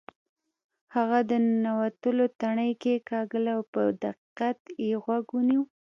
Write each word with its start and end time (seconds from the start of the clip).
هغه 0.95 1.19
د 1.29 1.31
ننوتلو 1.47 2.25
تڼۍ 2.39 2.71
کیکاږله 2.83 3.51
او 3.57 3.61
په 3.73 3.81
دقت 4.03 4.59
یې 4.87 4.93
غوږ 5.03 5.25
ونیو 5.33 5.61